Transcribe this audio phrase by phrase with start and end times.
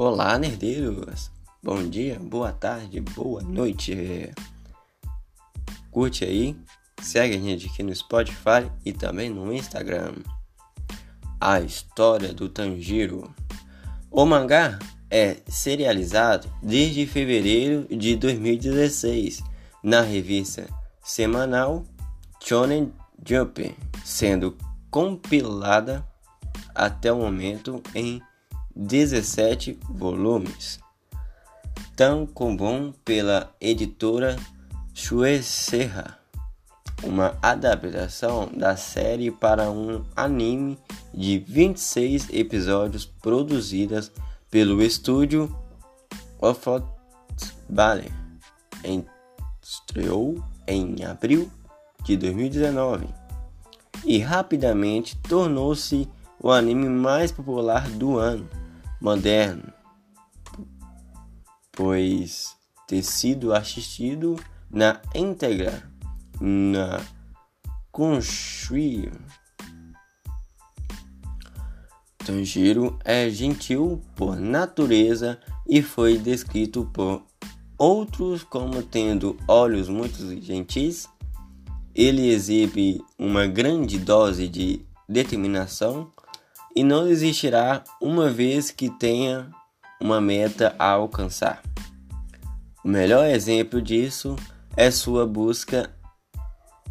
[0.00, 1.28] Olá, nerdeiros!
[1.60, 4.32] Bom dia, boa tarde, boa noite!
[5.90, 6.56] Curte aí,
[7.02, 10.14] segue a gente aqui no Spotify e também no Instagram.
[11.40, 13.34] A história do Tanjiro.
[14.08, 14.78] O mangá
[15.10, 19.42] é serializado desde fevereiro de 2016
[19.82, 20.68] na revista
[21.02, 21.84] semanal
[22.40, 22.92] Shonen
[23.28, 24.56] Jump, sendo
[24.92, 26.06] compilada
[26.72, 28.22] até o momento em
[28.80, 30.78] 17 volumes,
[31.96, 34.36] tão comum pela editora
[34.94, 36.16] Shueisha,
[37.02, 40.78] uma adaptação da série para um anime
[41.12, 44.12] de 26 episódios produzidas
[44.48, 45.52] pelo estúdio
[46.40, 46.86] Offot
[47.68, 48.12] Ballet.
[49.60, 51.50] Estreou em abril
[52.04, 53.08] de 2019
[54.04, 56.08] e rapidamente tornou-se
[56.40, 58.48] o anime mais popular do ano
[59.00, 59.72] moderno,
[61.72, 64.36] pois ter sido assistido
[64.70, 65.82] na íntegra
[66.40, 67.00] na
[67.92, 69.12] Crunchyroll.
[72.18, 77.22] Tanjiro é gentil por natureza e foi descrito por
[77.78, 81.08] outros como tendo olhos muito gentis.
[81.94, 86.12] Ele exibe uma grande dose de determinação
[86.78, 89.50] e não desistirá uma vez que tenha
[90.00, 91.60] uma meta a alcançar.
[92.84, 94.36] O melhor exemplo disso
[94.76, 95.90] é sua busca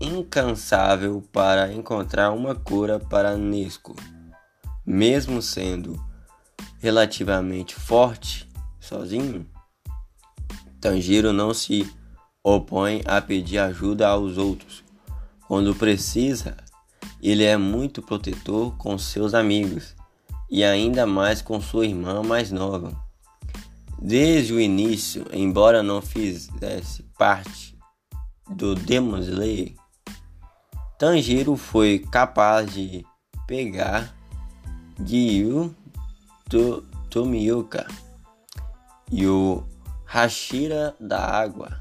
[0.00, 3.94] incansável para encontrar uma cura para Nesco.
[4.84, 6.04] Mesmo sendo
[6.80, 8.48] relativamente forte
[8.80, 9.46] sozinho,
[10.80, 11.88] Tanjiro não se
[12.42, 14.82] opõe a pedir ajuda aos outros.
[15.46, 16.56] Quando precisa,
[17.22, 19.94] ele é muito protetor com seus amigos
[20.50, 22.92] e ainda mais com sua irmã mais nova.
[23.98, 27.76] Desde o início, embora não fizesse parte
[28.48, 29.74] do Demon Slayer,
[30.98, 33.04] Tanjiro foi capaz de
[33.46, 34.14] pegar
[34.98, 35.74] Gyu
[36.48, 37.86] to Tomioka
[39.10, 39.62] e o
[40.04, 41.78] Hashira da Água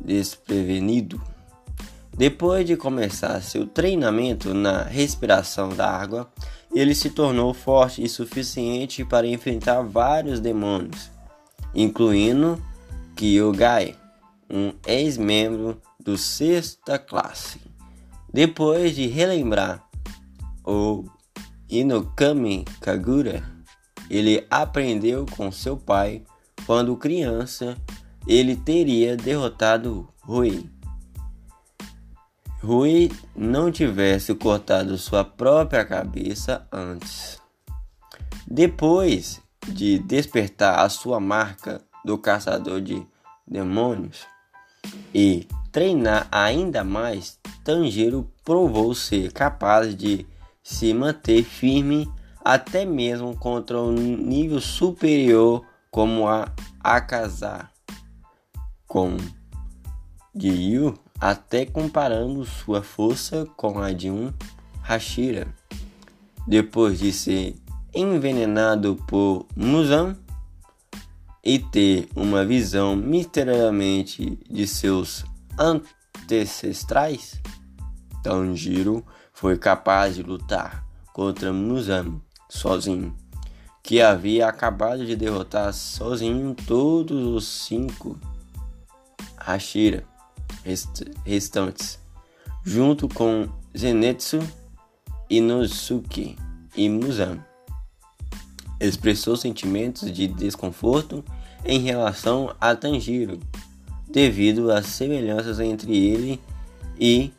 [0.00, 1.20] desprevenido.
[2.16, 6.30] Depois de começar seu treinamento na respiração da água,
[6.72, 11.10] ele se tornou forte e suficiente para enfrentar vários demônios,
[11.74, 12.62] incluindo
[13.16, 13.96] Kyugai,
[14.48, 17.60] um ex-membro do sexta classe.
[18.32, 19.84] Depois de relembrar
[20.64, 21.04] o
[21.68, 23.42] Inokami Kagura,
[24.08, 26.22] ele aprendeu com seu pai
[26.64, 27.76] quando criança
[28.26, 30.70] ele teria derrotado Rui
[32.64, 37.38] Rui não tivesse cortado sua própria cabeça antes.
[38.48, 39.38] Depois
[39.68, 43.06] de despertar a sua marca do caçador de
[43.46, 44.26] demônios
[45.14, 50.26] e treinar ainda mais, Tanjiro provou ser capaz de
[50.62, 52.10] se manter firme
[52.42, 56.50] até mesmo contra um nível superior como a
[56.82, 57.68] Akaza.
[58.86, 59.18] Com
[60.34, 64.32] Gyu até comparando sua força com a de um
[64.82, 65.46] Hashira.
[66.46, 67.56] Depois de ser
[67.94, 70.16] envenenado por Muzan
[71.42, 75.24] e ter uma visão misteriosamente de seus
[75.58, 77.40] ancestrais,
[78.22, 83.14] Tanjiro foi capaz de lutar contra Muzan sozinho,
[83.82, 88.18] que havia acabado de derrotar sozinho todos os cinco
[89.36, 90.13] Hashira
[91.24, 91.98] restantes,
[92.64, 94.38] junto com Zenitsu,
[95.28, 96.36] Inosuke
[96.76, 97.38] e Muzan.
[98.80, 101.24] Expressou sentimentos de desconforto
[101.64, 103.40] em relação a Tanjiro,
[104.08, 106.40] devido às semelhanças entre ele
[106.98, 107.32] e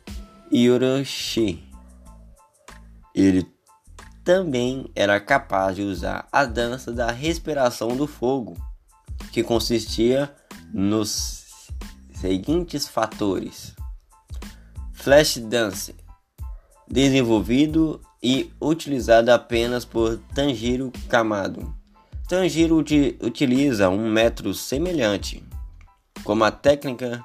[0.52, 1.62] Yoroshi.
[3.14, 3.46] Ele
[4.24, 8.56] também era capaz de usar a dança da respiração do fogo,
[9.32, 10.34] que consistia
[10.74, 11.45] nos
[12.20, 13.74] seguintes fatores:
[14.92, 15.94] Flash Dance,
[16.88, 21.74] desenvolvido e utilizado apenas por Tanjiro Kamado.
[22.28, 25.44] Tanjiro utiliza um método semelhante,
[26.24, 27.24] como a técnica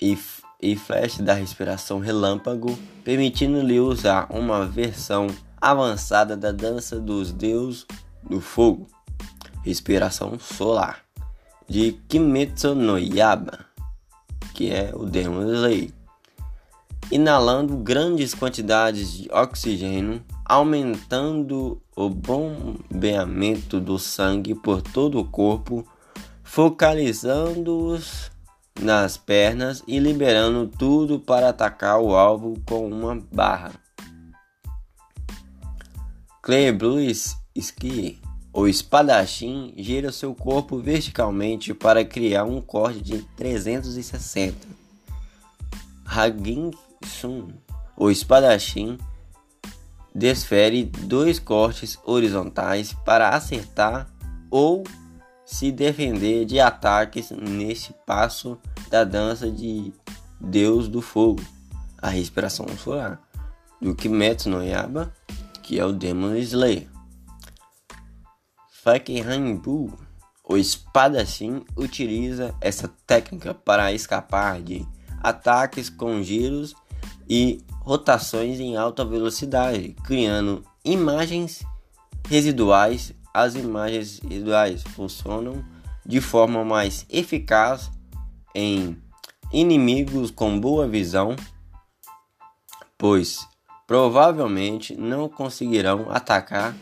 [0.00, 0.18] e,
[0.60, 5.28] e flash da respiração relâmpago, permitindo-lhe usar uma versão
[5.58, 7.86] avançada da dança dos deuses
[8.22, 8.86] do fogo,
[9.64, 11.05] respiração solar
[11.68, 13.66] de Kimetsu no Yaba,
[14.54, 15.90] que é o Demon Slayer,
[17.10, 25.86] inalando grandes quantidades de oxigênio, aumentando o bombeamento do sangue por todo o corpo,
[26.42, 28.30] focalizando-os
[28.80, 33.72] nas pernas e liberando tudo para atacar o alvo com uma barra.
[36.42, 38.20] Clay Blues Ski,
[38.56, 44.66] o espadachim, gira seu corpo verticalmente para criar um corte de 360.
[46.06, 46.70] Hagin
[47.04, 47.48] Sun,
[47.94, 48.96] o espadachim,
[50.14, 54.08] desfere dois cortes horizontais para acertar
[54.50, 54.84] ou
[55.44, 58.56] se defender de ataques neste passo
[58.88, 59.92] da dança de
[60.40, 61.42] Deus do Fogo,
[62.00, 63.20] a respiração solar,
[63.82, 65.12] do Kimetsu no Yaba,
[65.62, 66.95] que é o Demon Slayer.
[68.86, 69.92] Fakehanbu,
[70.48, 74.86] o espadachim, utiliza essa técnica para escapar de
[75.20, 76.72] ataques com giros
[77.28, 81.64] e rotações em alta velocidade, criando imagens
[82.28, 83.12] residuais.
[83.34, 85.64] As imagens residuais funcionam
[86.06, 87.90] de forma mais eficaz
[88.54, 88.96] em
[89.52, 91.34] inimigos com boa visão,
[92.96, 93.48] pois
[93.84, 96.72] provavelmente não conseguirão atacar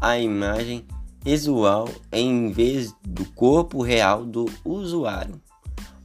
[0.00, 0.86] a imagem
[1.22, 5.40] visual em vez do corpo real do usuário.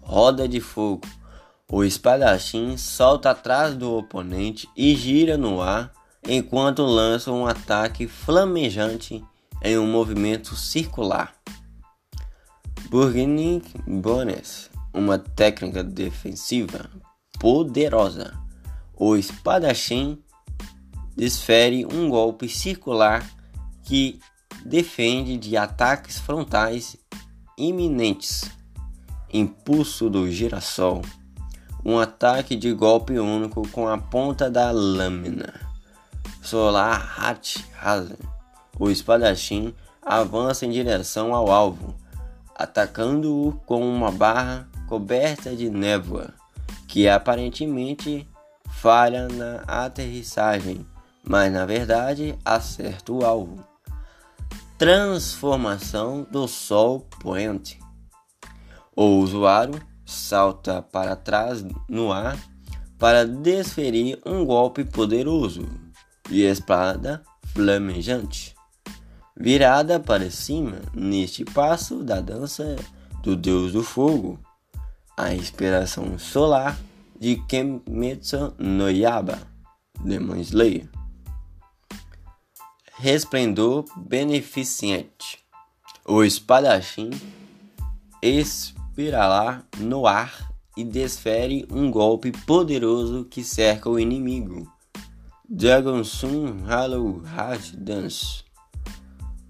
[0.02, 1.02] Roda de fogo.
[1.70, 5.92] O espadachim solta atrás do oponente e gira no ar
[6.26, 9.24] enquanto lança um ataque flamejante
[9.62, 11.36] em um movimento circular.
[12.90, 16.90] Burgening Bonus, uma técnica defensiva
[17.38, 18.34] poderosa.
[18.96, 20.18] O espadachim
[21.16, 23.28] desfere um golpe circular
[23.84, 24.20] que
[24.66, 26.98] defende de ataques frontais
[27.58, 28.52] iminentes.
[29.34, 31.02] Impulso do girassol.
[31.84, 35.54] Um ataque de golpe único com a ponta da lâmina.
[36.42, 38.38] Solar Hat Hazen
[38.80, 39.74] o espadachim
[40.04, 41.96] avança em direção ao alvo,
[42.56, 46.34] atacando-o com uma barra coberta de névoa,
[46.88, 48.28] que aparentemente
[48.70, 50.86] falha na aterrissagem,
[51.24, 53.66] mas na verdade acerta o alvo.
[54.78, 57.80] Transformação do Sol Poente.
[58.96, 62.38] O usuário salta para trás no ar
[63.00, 65.68] para desferir um golpe poderoso
[66.30, 68.58] de espada flamejante
[69.40, 72.76] virada para cima neste passo da dança
[73.22, 74.40] do deus do fogo,
[75.16, 76.78] a inspiração solar
[77.20, 79.40] de Kimetsu no Yaba,
[80.04, 80.90] Demon Slayer.
[83.00, 85.40] Resplendor beneficente.
[86.04, 87.12] O espadachim
[88.22, 94.72] espirala no ar e desfere um golpe poderoso que cerca o inimigo.
[95.48, 98.48] Dragon Sun Hollow Heart Dance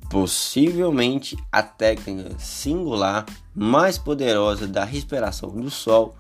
[0.10, 6.16] possivelmente a técnica singular mais poderosa da respiração do Sol,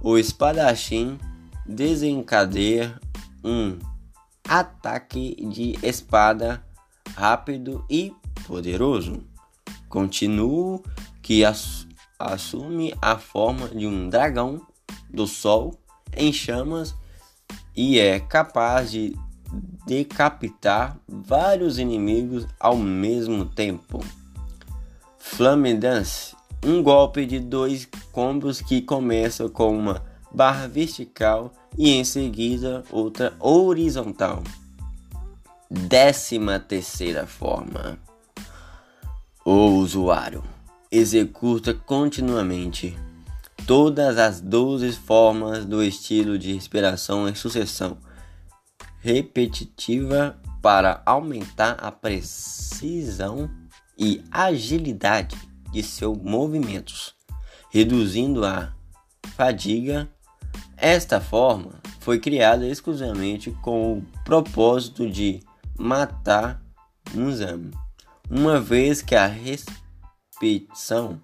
[0.00, 1.18] o espadachim
[1.66, 3.00] desencadeia
[3.44, 3.78] um
[4.48, 6.64] ataque de espada
[7.14, 8.12] rápido e
[8.46, 9.22] poderoso.
[9.88, 10.82] Continuo
[11.22, 11.86] que ass
[12.18, 14.64] assume a forma de um dragão
[15.10, 15.78] do Sol
[16.16, 16.94] em chamas
[17.74, 19.16] e é capaz de
[19.86, 24.04] decapitar vários inimigos ao mesmo tempo.
[25.18, 32.04] Flame Dance um golpe de dois combos que começa com uma barra vertical e em
[32.04, 34.42] seguida outra horizontal.
[35.74, 37.98] Décima terceira forma.
[39.42, 40.44] O usuário
[40.90, 42.94] executa continuamente
[43.66, 47.96] todas as 12 formas do estilo de respiração em sucessão
[49.00, 53.48] repetitiva para aumentar a precisão
[53.98, 55.38] e agilidade
[55.72, 57.14] de seus movimentos,
[57.70, 58.74] reduzindo a
[59.34, 60.06] fadiga.
[60.76, 65.40] Esta forma foi criada exclusivamente com o propósito de
[65.78, 66.62] matar
[67.14, 67.70] Muzam,
[68.30, 71.20] uma vez que a repetição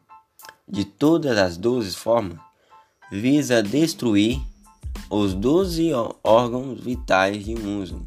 [0.69, 2.39] de todas as 12 formas
[3.11, 4.41] visa destruir
[5.11, 5.91] os doze
[6.23, 8.05] órgãos vitais de um uso,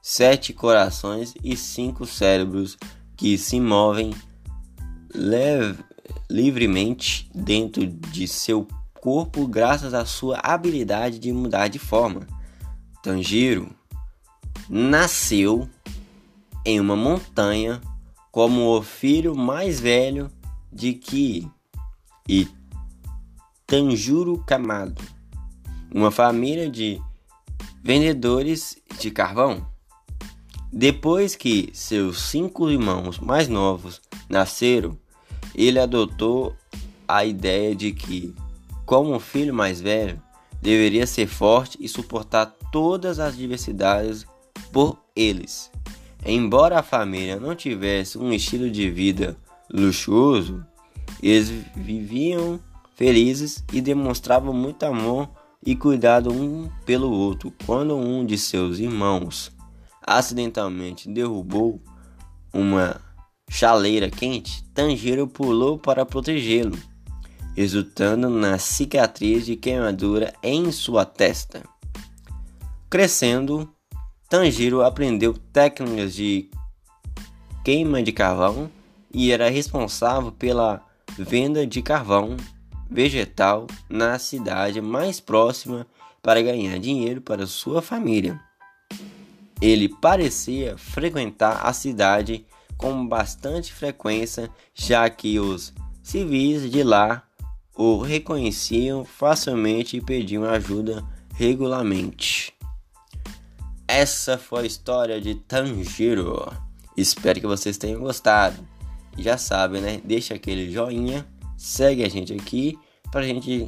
[0.00, 2.76] sete corações e cinco cérebros
[3.16, 4.12] que se movem
[6.28, 12.26] livremente dentro de seu corpo graças à sua habilidade de mudar de forma.
[13.02, 13.70] Tanjiro
[14.68, 15.68] nasceu
[16.64, 17.80] em uma montanha
[18.30, 20.30] como o filho mais velho
[20.72, 21.50] de Ki
[22.28, 22.48] e
[23.66, 25.02] Tanjuro Kamado
[25.94, 27.00] uma família de
[27.82, 29.66] vendedores de carvão.
[30.72, 34.98] Depois que seus cinco irmãos mais novos nasceram,
[35.54, 36.56] ele adotou
[37.06, 38.34] a ideia de que,
[38.86, 40.20] como filho mais velho,
[40.62, 44.24] deveria ser forte e suportar todas as diversidades
[44.72, 45.70] por eles.
[46.24, 49.36] Embora a família não tivesse um estilo de vida
[49.70, 50.64] luxuoso,
[51.22, 52.58] eles viviam
[52.94, 55.28] felizes e demonstravam muito amor
[55.64, 57.52] e cuidado um pelo outro.
[57.66, 59.52] Quando um de seus irmãos
[60.04, 61.80] acidentalmente derrubou
[62.52, 63.00] uma
[63.48, 66.78] chaleira quente, Tanjiro pulou para protegê-lo,
[67.56, 71.62] resultando na cicatriz de queimadura em sua testa.
[72.90, 73.71] Crescendo,
[74.32, 76.48] Tanjiro aprendeu técnicas de
[77.62, 78.70] queima de carvão
[79.12, 80.82] e era responsável pela
[81.18, 82.38] venda de carvão
[82.90, 85.86] vegetal na cidade mais próxima
[86.22, 88.40] para ganhar dinheiro para sua família.
[89.60, 92.46] Ele parecia frequentar a cidade
[92.78, 97.22] com bastante frequência, já que os civis de lá
[97.76, 102.54] o reconheciam facilmente e pediam ajuda regularmente.
[103.94, 106.50] Essa foi a história de Tanjiro.
[106.96, 108.56] Espero que vocês tenham gostado.
[109.18, 110.00] Já sabem, né?
[110.02, 111.26] Deixa aquele joinha,
[111.58, 112.78] segue a gente aqui
[113.10, 113.66] pra gente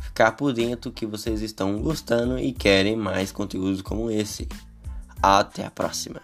[0.00, 4.48] ficar por dentro que vocês estão gostando e querem mais conteúdos como esse.
[5.20, 6.22] Até a próxima.